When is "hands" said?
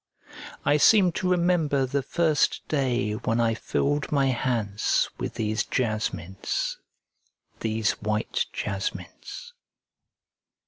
4.29-5.07